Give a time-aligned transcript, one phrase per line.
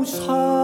[0.00, 0.59] knows how.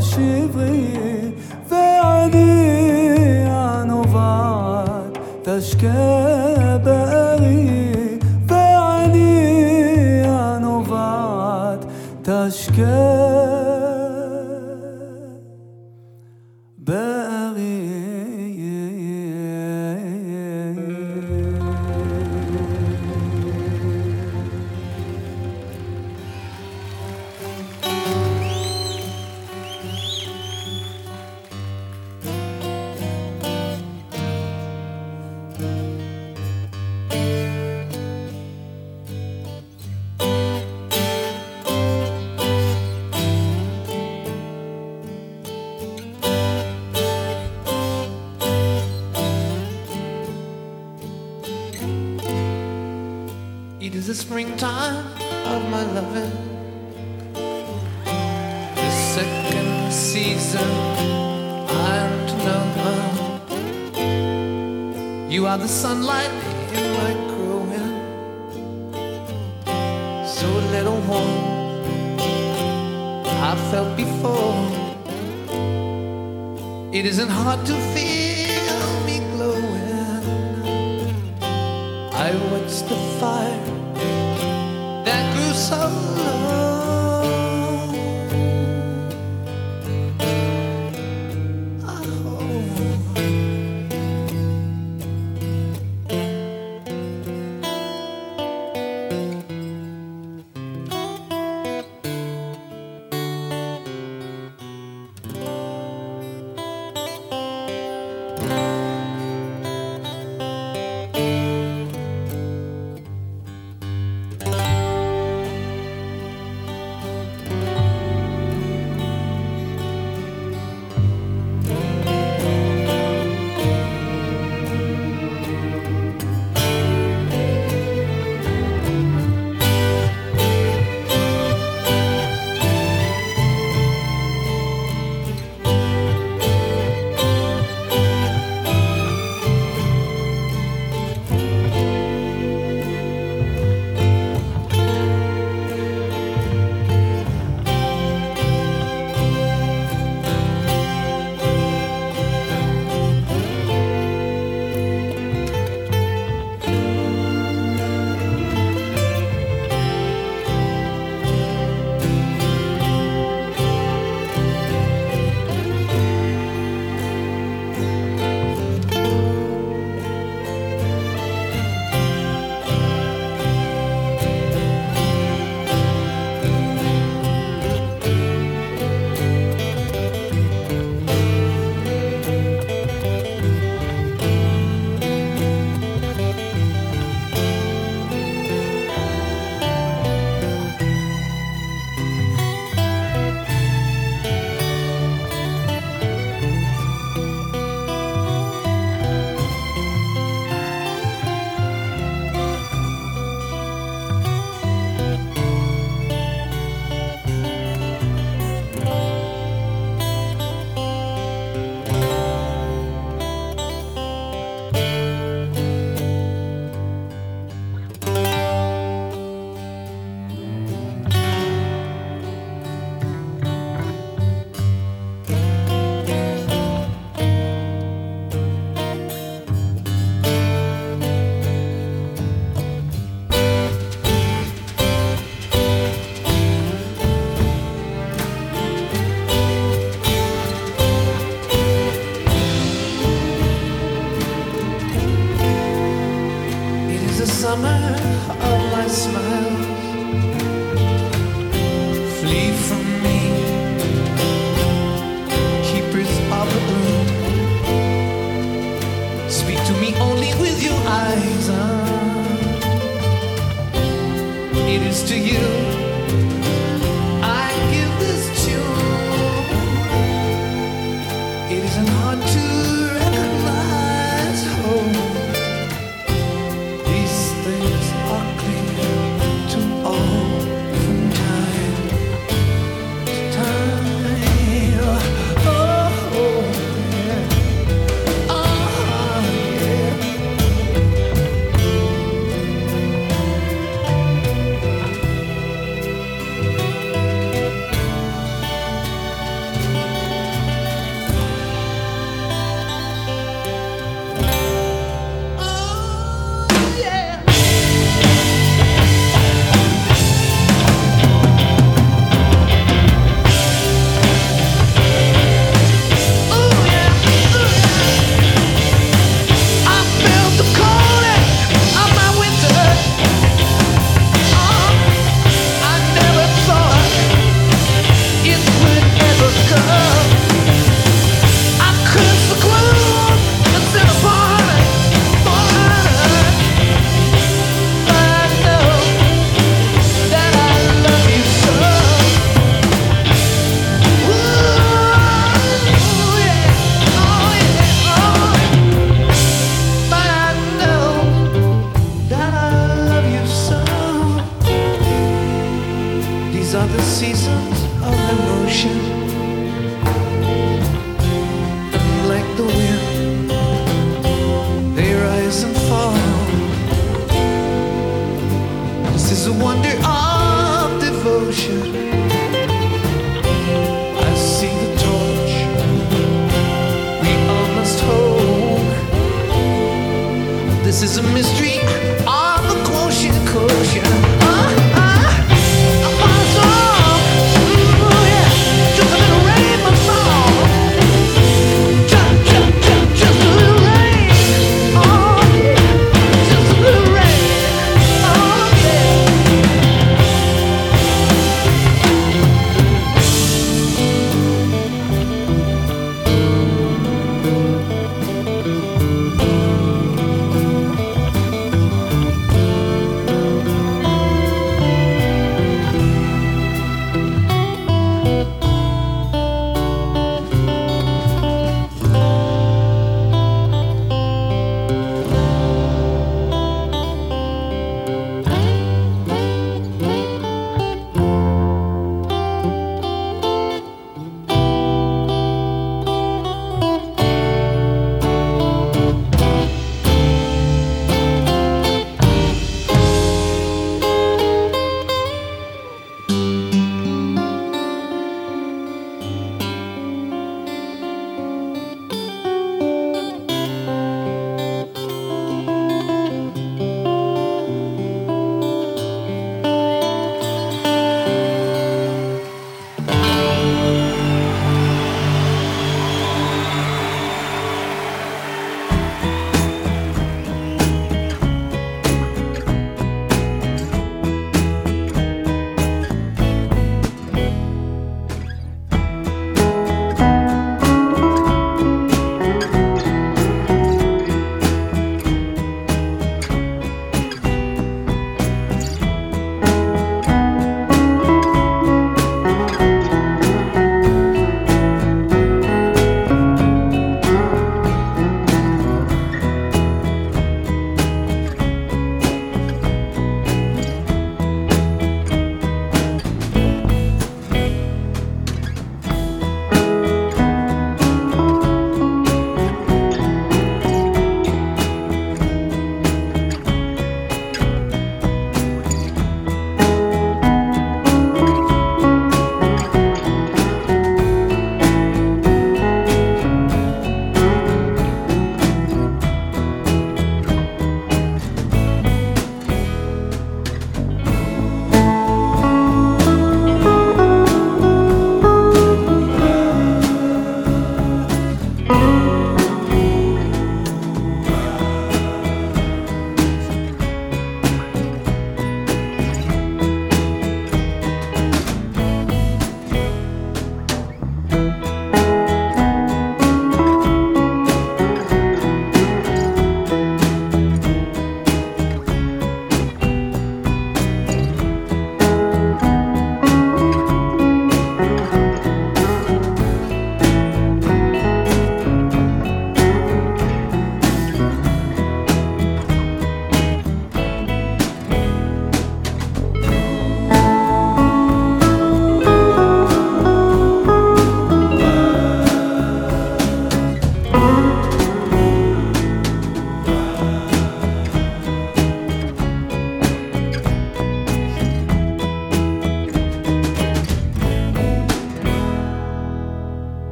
[0.00, 1.32] تشبي
[1.68, 6.39] في عيني عن وفعت تشكي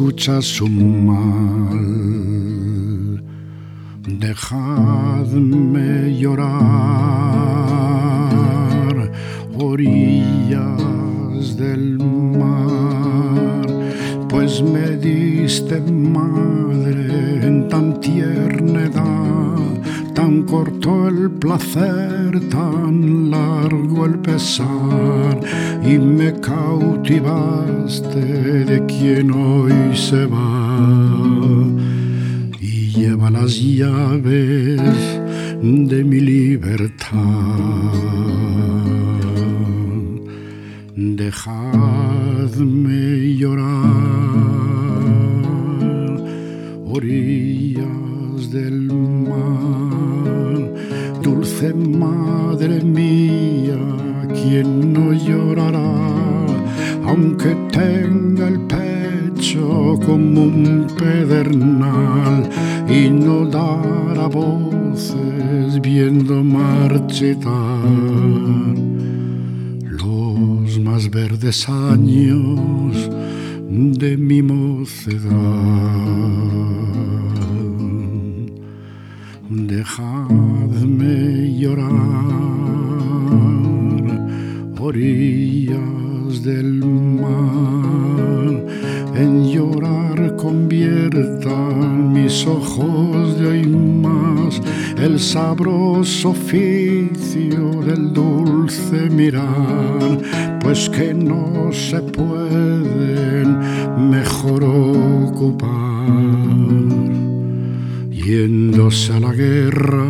[0.00, 1.76] escucha su mal.
[4.08, 6.48] Dejadme llorar,
[9.58, 13.66] orillas del mar,
[14.30, 24.18] pues me diste madre en tan tierna edad, tan corto el placer, tan largo el
[24.18, 25.40] pesar
[25.82, 28.20] y me cautivaste
[28.64, 31.66] de quien hoy se va
[32.60, 34.80] y lleva las llaves
[35.62, 37.18] de mi libertad.
[40.96, 42.16] Dejadme
[43.36, 43.86] llorar,
[46.86, 50.74] orillas del mar,
[51.22, 52.49] dulce mar
[57.10, 62.48] aunque tenga el pecho como un pedernal
[62.88, 67.50] y no dará voces viendo marchitar
[70.04, 73.10] los más verdes años
[73.68, 75.30] de mi mocedad.
[79.48, 82.70] Dejadme llorar,
[86.38, 88.54] del mar,
[89.16, 94.62] en llorar conviertan mis ojos de hoy más
[94.96, 100.18] el sabroso oficio del dulce mirar,
[100.60, 103.58] pues que no se pueden
[104.10, 105.68] mejor ocupar.
[108.10, 110.06] Yéndose a la guerra,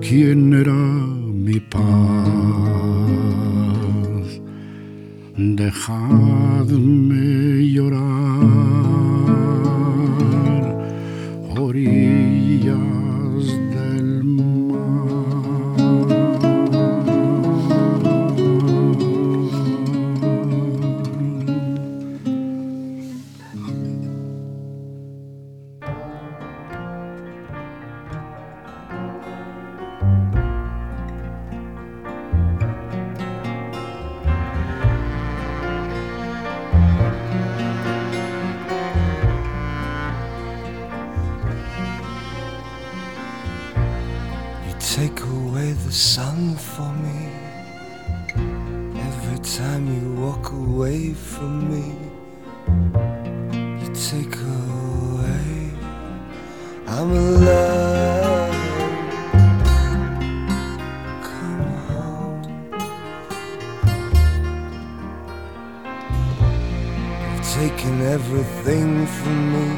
[0.00, 2.77] ¿quién era mi paz?
[5.40, 7.22] Dejadme
[7.72, 8.17] llorar,
[44.98, 47.20] take away the sun for me.
[49.08, 51.86] Every time you walk away from me,
[53.80, 55.50] you take away.
[56.94, 58.54] I'm alone.
[61.30, 62.42] Come home.
[67.30, 69.68] You've taken everything from me.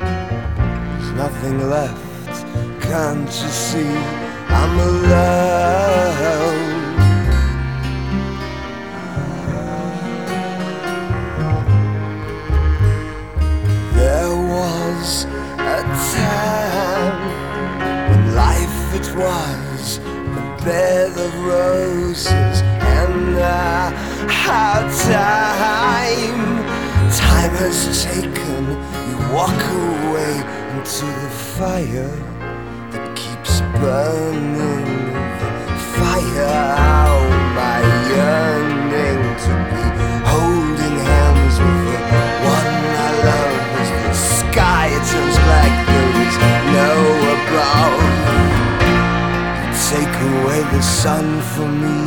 [0.00, 2.04] There's nothing left
[2.80, 4.23] can't you see
[4.56, 5.34] I'm alone?
[13.94, 15.24] There was
[15.58, 15.80] a
[16.16, 17.18] time
[18.10, 23.90] when life it was a bed of roses, and now
[24.28, 26.44] how time,
[27.10, 28.62] time has taken
[29.08, 30.34] you walk away
[30.76, 32.33] into the fire
[33.80, 34.86] burning.
[35.94, 37.22] Fire, oh,
[37.58, 37.78] my
[38.12, 39.84] yearning to be
[40.32, 45.72] holding hands with the one I love as the sky turns black.
[45.90, 46.36] There is
[46.76, 46.90] no
[47.36, 48.02] above.
[49.90, 52.00] Take away the sun from me.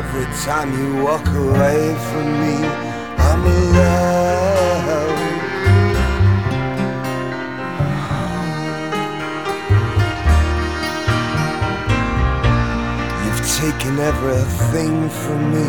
[0.00, 2.56] Every time you walk away from me,
[3.18, 4.15] I'm alone.
[13.72, 15.68] Taken everything from me.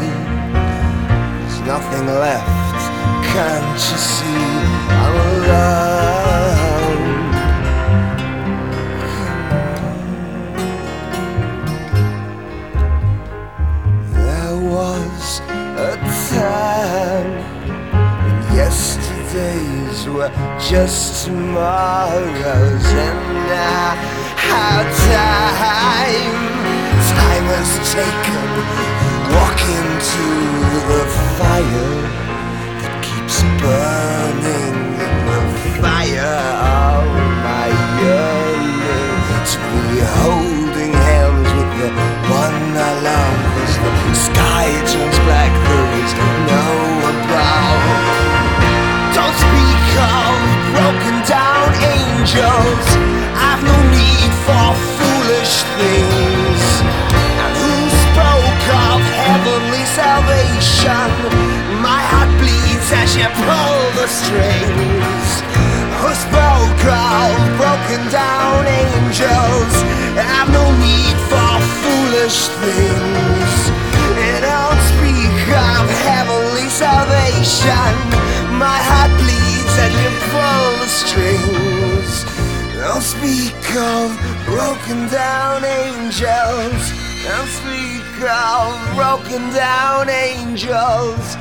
[1.39, 2.81] There's nothing left.
[3.33, 4.43] Can't you see
[5.03, 5.97] I'm alone?
[14.13, 15.21] There was
[15.89, 15.93] a
[16.35, 17.31] time
[18.23, 20.33] when yesterdays were
[20.69, 23.95] just tomorrows, and now
[25.09, 26.56] time,
[27.05, 28.87] time has taken
[29.33, 30.25] walk into
[30.89, 31.03] the
[31.37, 31.93] fire
[32.81, 34.77] that keeps burning
[35.29, 35.39] the
[35.77, 37.05] fire of
[37.45, 37.69] my
[38.01, 39.13] yearning
[39.45, 41.89] to be holding hands with the
[42.33, 43.41] one I love.
[43.61, 46.13] As the sky turns black there is
[46.49, 46.65] no
[47.13, 47.83] above.
[49.13, 50.35] Don't speak of
[50.73, 52.87] broken down angels.
[53.37, 56.36] I've no need for foolish things
[62.87, 65.41] bleeds as you pull the strings.
[65.99, 69.73] Who spoke of broken down angels?
[70.17, 73.71] I've no need for foolish things.
[74.17, 77.93] And don't speak of heavenly salvation.
[78.57, 82.25] My heart bleeds as you pull the strings.
[82.75, 86.93] Don't speak of broken down angels.
[87.23, 91.37] Don't speak of broken down angels.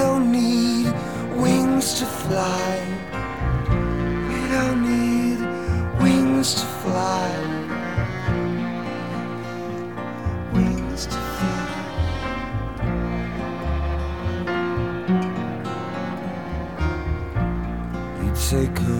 [0.00, 0.92] Don't need
[1.36, 2.70] wings to fly.
[4.30, 5.40] We don't need
[6.02, 7.28] wings to fly.
[10.54, 11.62] Wings to fly.
[18.22, 18.99] You take away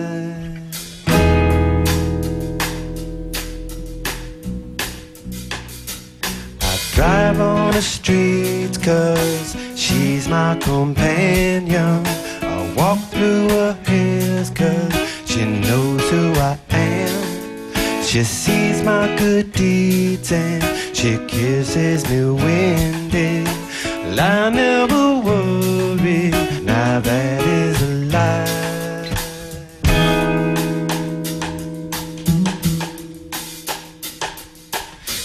[7.71, 12.05] On the streets cause she's my companion.
[12.41, 14.93] I walk through her hills cause
[15.25, 18.03] she knows who I am.
[18.03, 20.61] She sees my good deeds and
[20.95, 23.43] she kisses me windy.
[23.85, 26.31] Well, I never worry,
[26.63, 28.61] now that is a lie.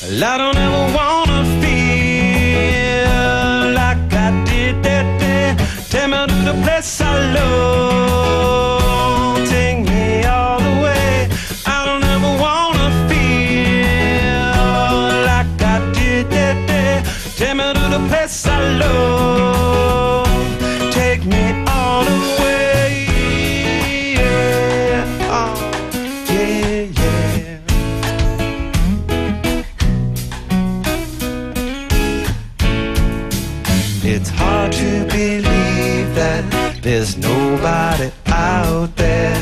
[0.02, 0.85] Well, I don't ever
[6.82, 7.95] the I love.
[37.06, 39.38] There's nobody out there.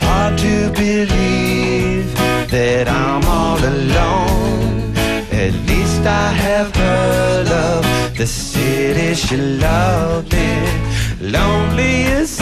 [0.00, 2.12] Hard to believe
[2.50, 4.94] that I'm all alone.
[5.32, 11.30] At least I have her love, the city she loved me.
[11.30, 12.35] Lonely as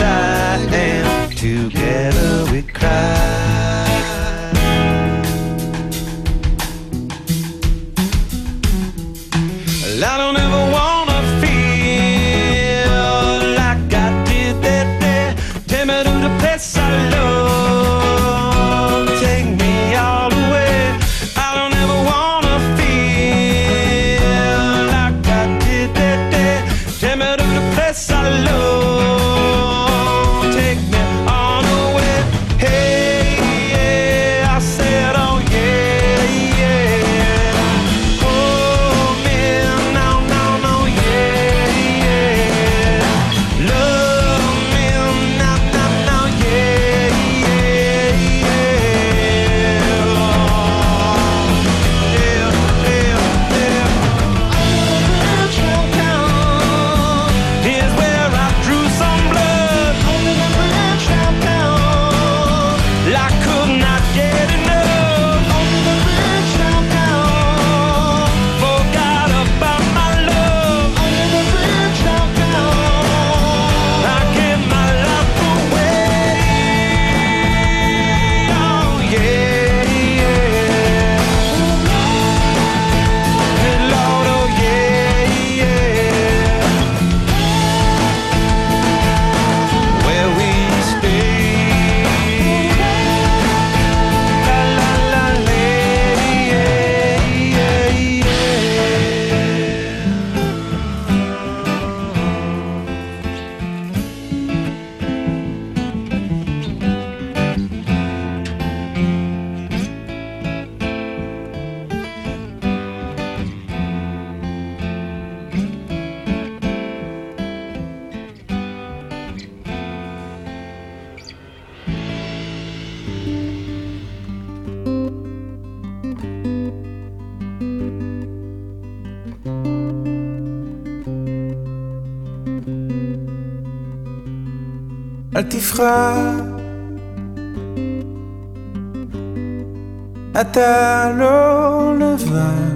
[140.55, 142.75] אתה לא לבד.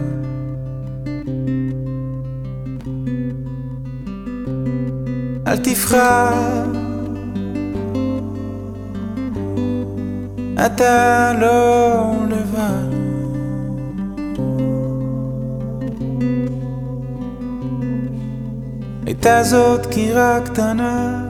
[5.46, 6.32] אל תפחד,
[10.66, 12.98] אתה לא לבד.
[19.06, 21.24] הייתה זאת קירה קטנה,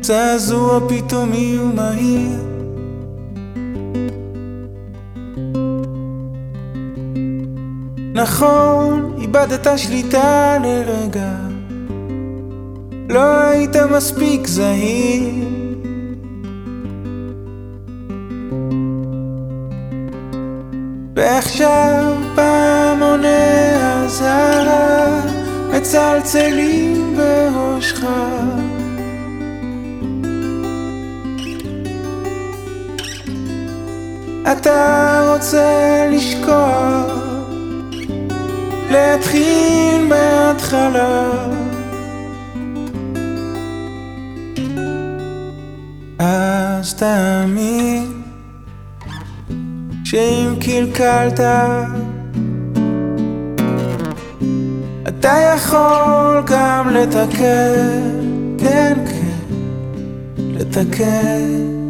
[0.00, 2.51] זעזוע פתאומי ומהיר.
[8.22, 11.32] נכון, איבדת שליטה לרגע,
[13.08, 15.44] לא היית מספיק זהיר.
[21.16, 23.28] ועכשיו פעמוני
[24.04, 25.20] אזהרה
[25.72, 28.06] מצלצלים בראשך.
[34.52, 37.31] אתה רוצה לשכוח,
[38.92, 41.30] להתחיל מההתחלה.
[46.18, 48.22] אז תאמין
[50.04, 51.40] שאם קלקלת
[55.08, 58.10] אתה יכול גם לתקן,
[58.58, 59.62] כן כן,
[60.38, 61.81] לתקן.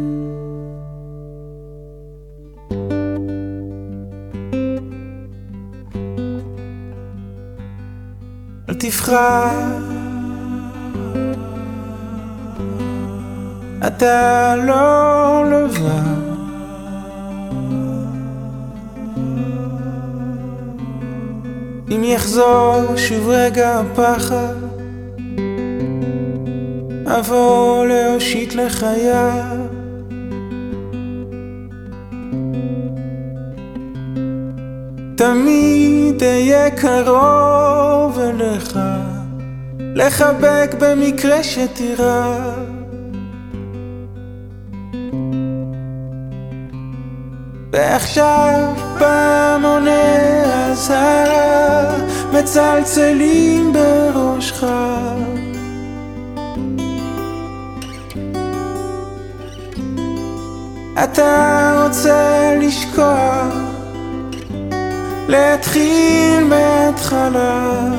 [13.87, 16.23] אתה לא לבד.
[21.91, 24.53] אם יחזור שוב רגע הפחד,
[27.05, 29.57] אבוא להושיט לחייו.
[35.15, 38.79] תמיד אהיה קרוב אליך,
[39.79, 42.37] לחבק במקרה שתירא.
[47.71, 51.95] ועכשיו פעמוני אזהרה
[52.33, 54.63] מצלצלים בראשך.
[61.03, 63.62] אתה רוצה לשכוח,
[65.27, 67.89] להתחיל מההתחלה.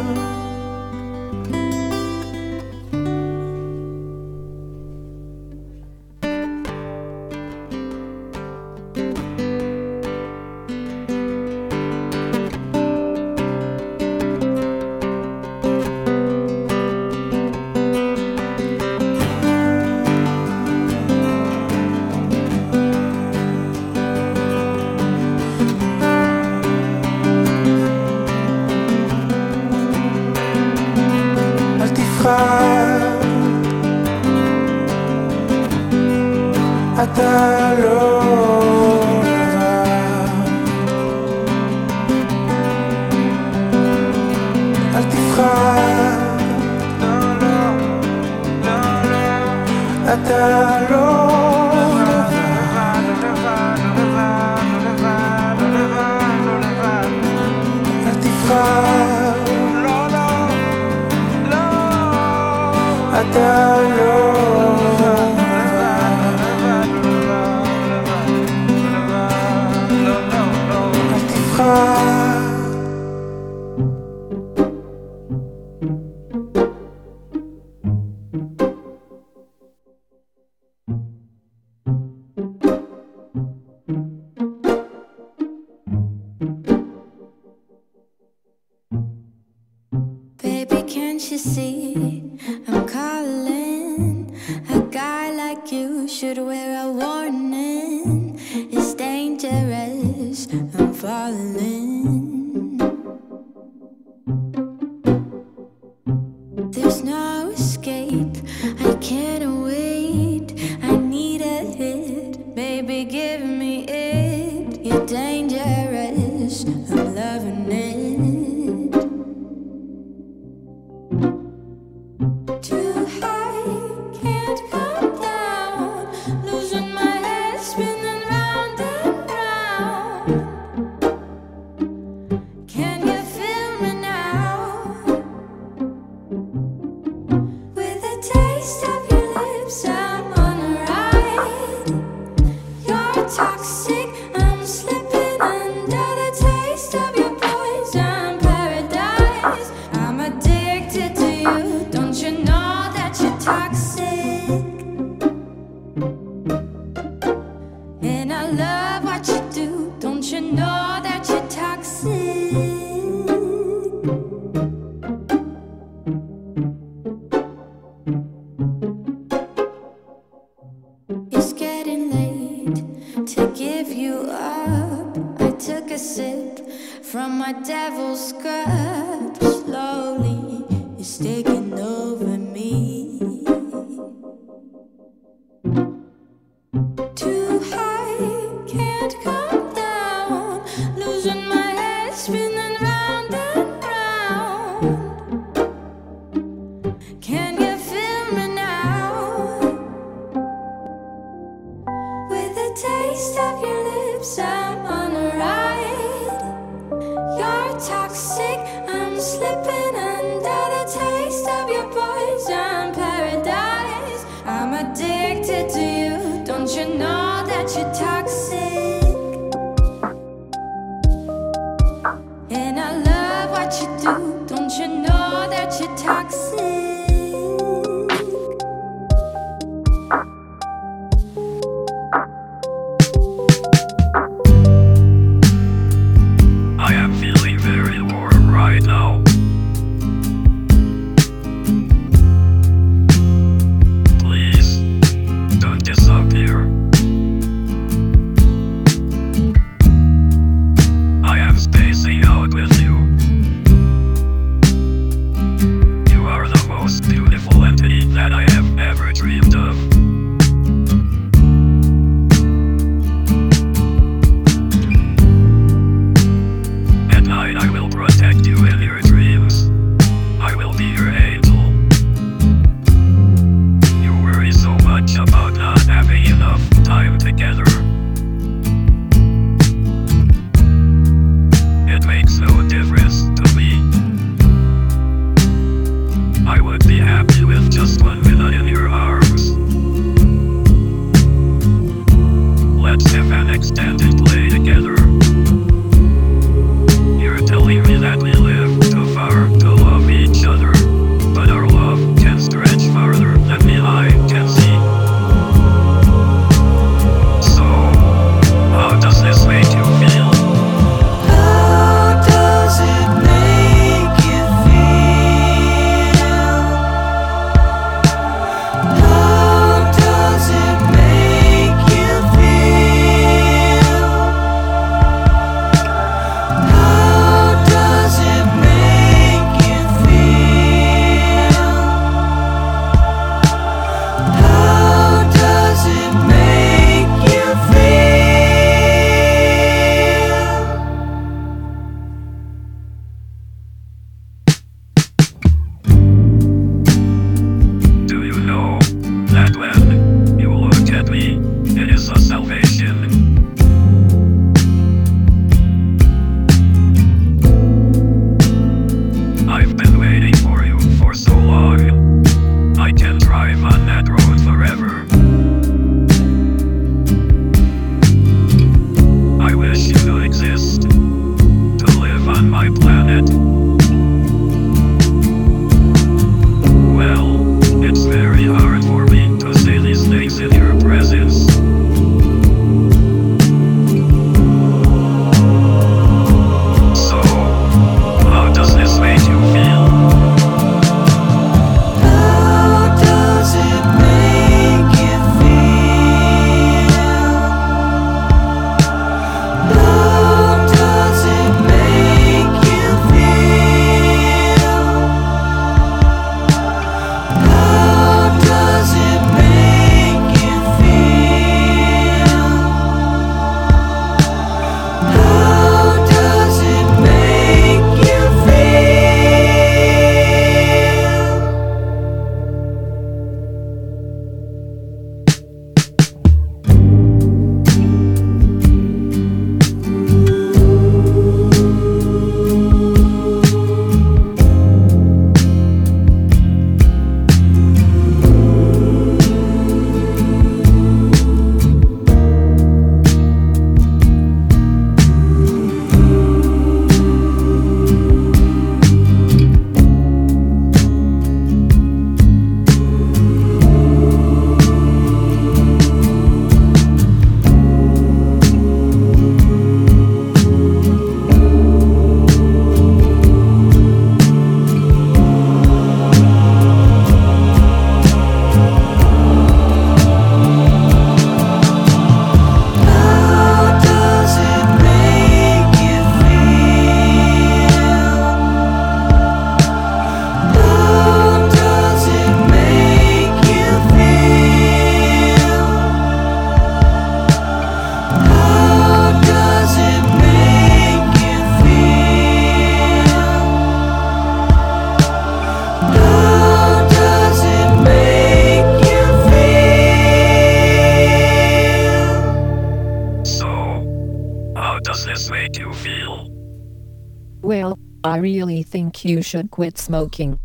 [509.25, 510.39] Should quit smoking.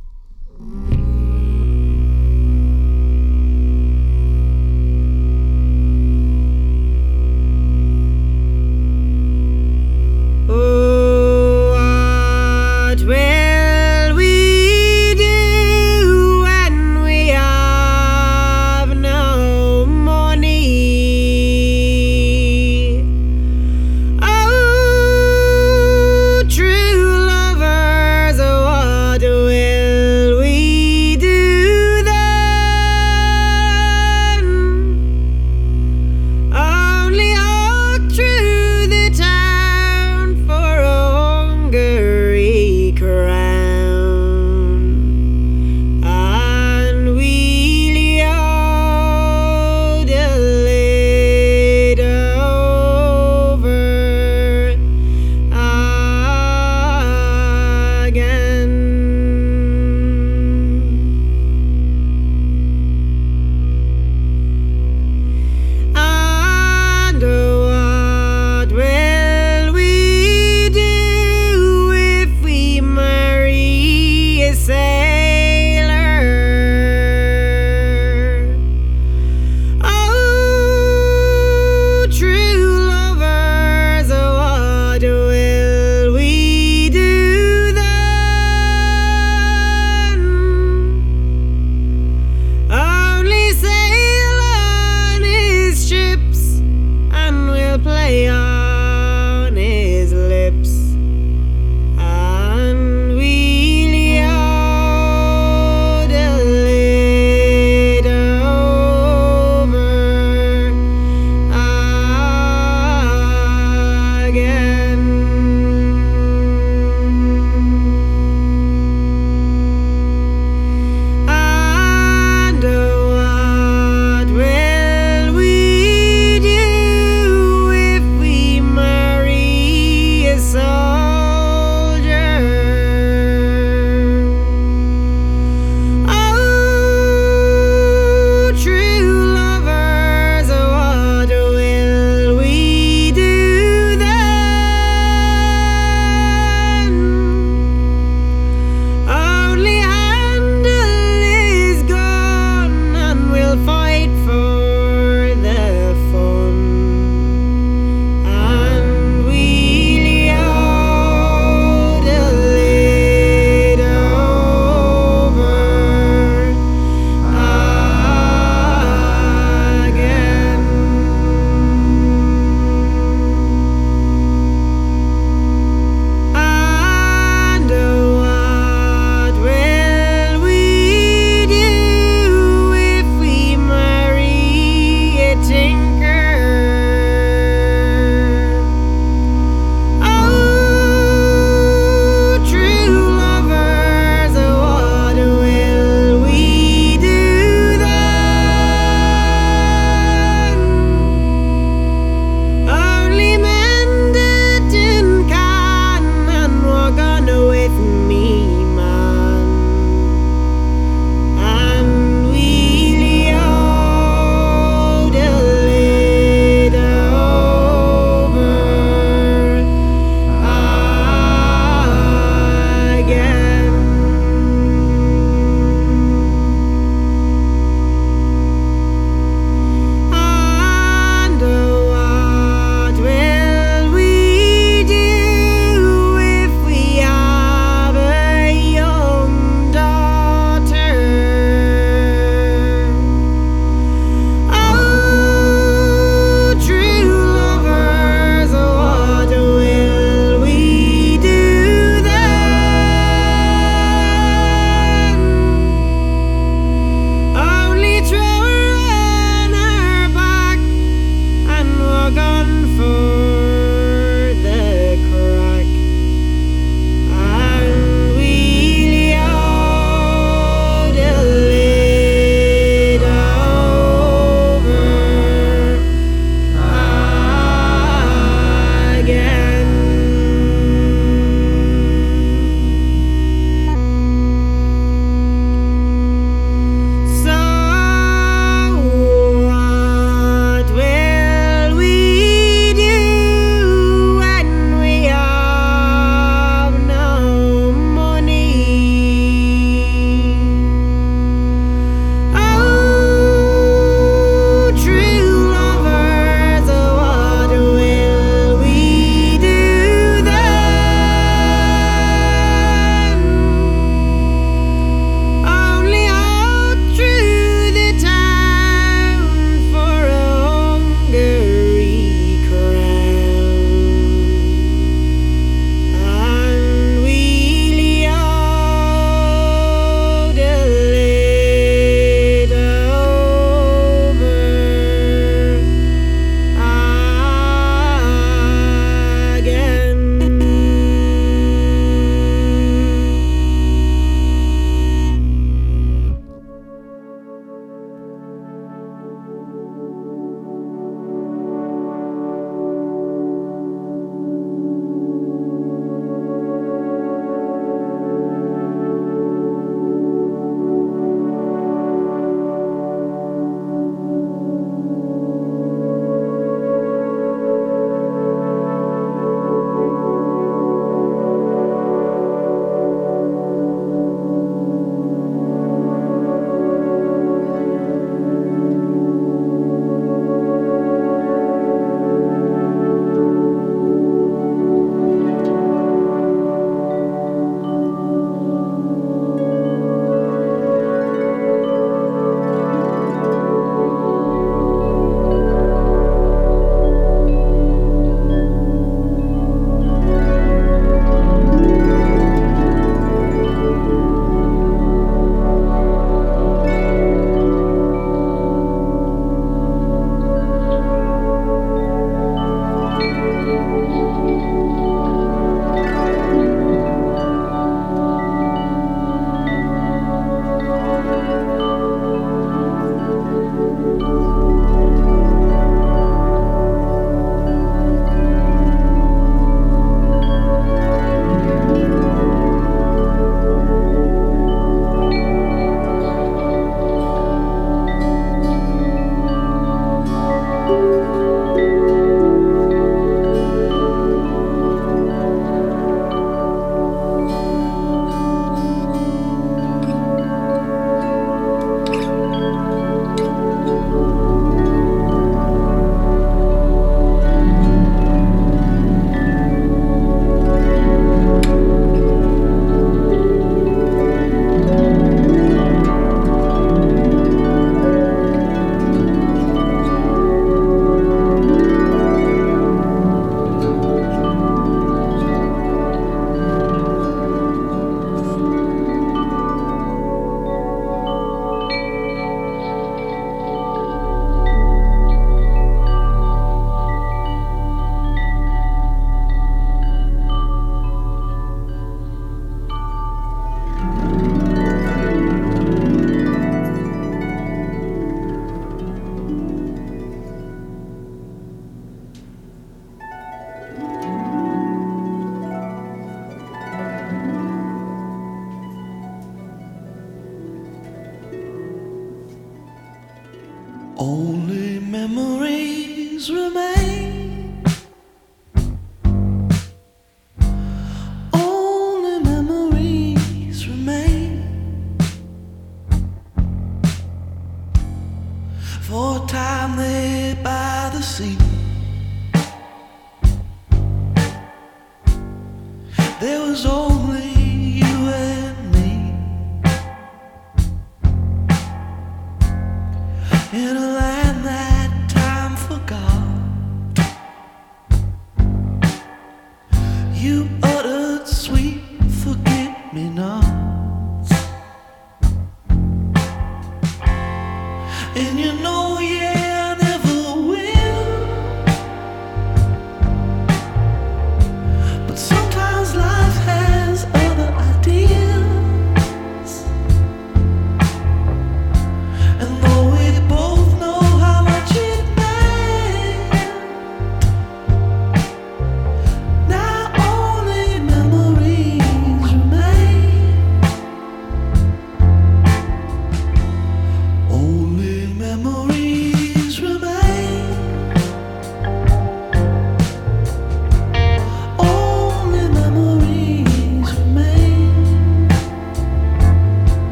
[516.28, 516.99] Remain.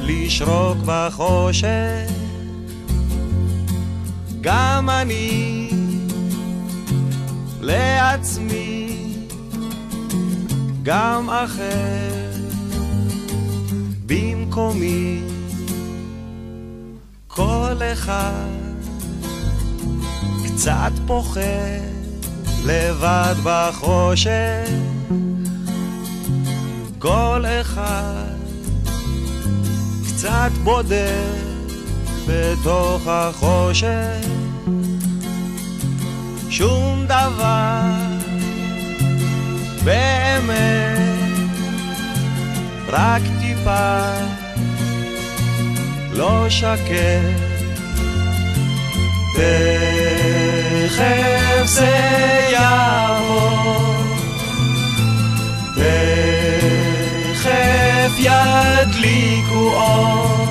[0.00, 2.10] לשרוק בחושך.
[4.40, 5.70] גם אני
[7.60, 8.96] לעצמי
[10.82, 12.30] גם אחר
[14.06, 15.20] במקומי
[17.28, 18.48] כל אחד
[20.44, 21.40] קצת פוחד
[22.64, 24.68] לבד בחושך.
[26.98, 28.23] כל אחד
[30.24, 31.34] קצת בודד
[32.26, 34.26] בתוך החושך.
[36.50, 37.80] שום דבר
[39.84, 40.98] באמת
[42.88, 44.00] רק טיפה
[46.12, 47.44] לא שקט.
[49.36, 50.96] תכף
[51.64, 51.92] זה
[52.52, 53.94] יעבור
[57.64, 60.44] תכף ידליקו אור.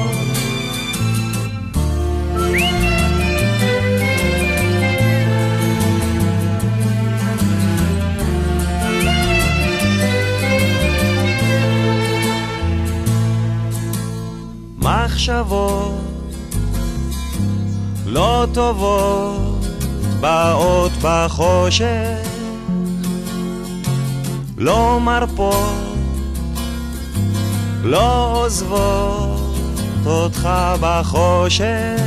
[14.77, 15.93] מחשבות
[18.05, 19.65] לא טובות
[20.19, 22.27] באות בחושך,
[24.57, 25.82] לא מרפות,
[27.83, 30.49] לא עוזבות אותך
[30.81, 32.01] בחושך,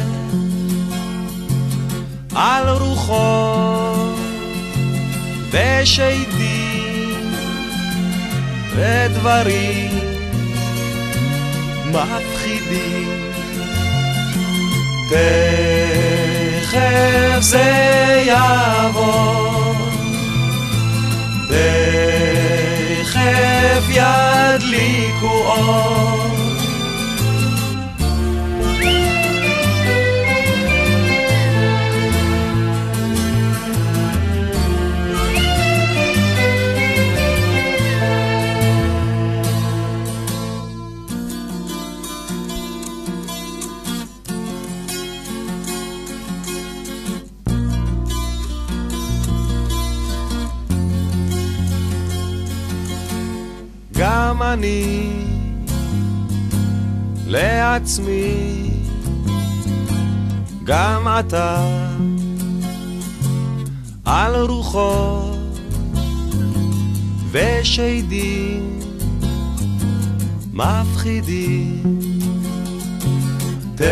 [2.35, 4.17] על רוחות
[5.51, 7.33] ושדים
[8.77, 9.91] ודברים
[11.87, 13.27] מפחידים.
[15.11, 19.46] תכף זה יעבור,
[54.59, 55.13] אני
[57.27, 58.71] לעצמי,
[60.65, 61.67] גם אתה
[64.05, 65.59] על רוחות
[67.31, 68.81] ושדים
[70.53, 72.01] מפחידים.
[73.75, 73.87] תכף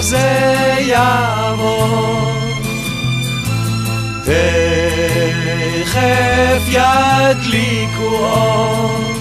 [0.00, 2.32] זה יעבור
[4.24, 5.53] תכף
[6.68, 9.13] ידליקו אור.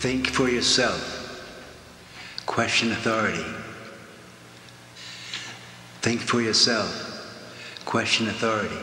[0.00, 1.18] Think for yourself.
[2.46, 3.44] Question authority.
[6.00, 7.82] Think for yourself.
[7.84, 8.78] Question authority.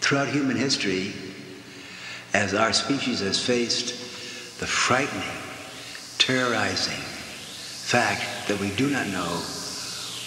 [0.00, 1.12] Throughout human history,
[2.32, 3.90] as our species has faced
[4.58, 5.36] the frightening,
[6.16, 9.42] terrorizing fact that we do not know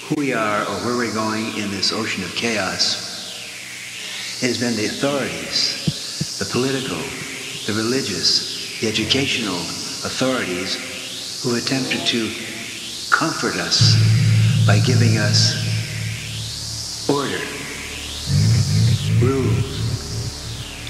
[0.05, 2.93] who we are or where we're going in this ocean of chaos,
[4.43, 7.01] it has been the authorities, the political,
[7.65, 9.59] the religious, the educational
[10.05, 10.75] authorities
[11.41, 12.31] who attempted to
[13.09, 13.95] comfort us
[14.67, 15.55] by giving us
[17.09, 17.41] order,
[19.19, 19.81] rules,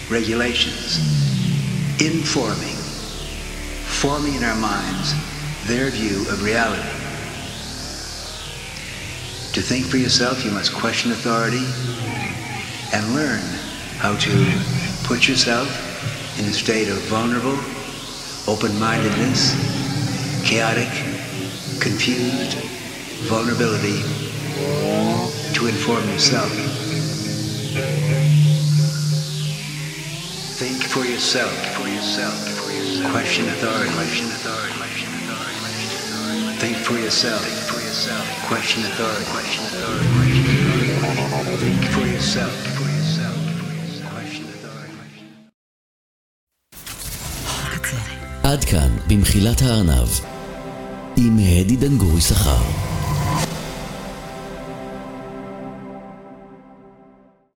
[0.09, 0.97] regulations,
[2.01, 2.75] informing,
[3.85, 5.13] forming in our minds
[5.67, 6.81] their view of reality.
[9.53, 11.65] To think for yourself, you must question authority
[12.91, 13.41] and learn
[13.97, 14.61] how to
[15.05, 15.94] put yourself
[16.37, 17.57] in a state of vulnerable,
[18.47, 19.55] open-mindedness,
[20.43, 20.89] chaotic,
[21.79, 22.57] confused
[23.25, 24.01] vulnerability
[25.53, 26.51] to inform yourself.
[30.59, 33.11] Think for yourself, for yourself, for yourself.
[33.11, 36.57] Question authority, question authority, question authority.
[36.59, 38.25] Think for yourself, think for yourself.
[38.47, 41.57] Question authority, question authority, question authority.
[41.57, 42.74] Think for yourself,
[48.45, 50.07] עד כאן, במחילת הארנב,
[51.17, 52.94] עם הדי דנגורי שכר.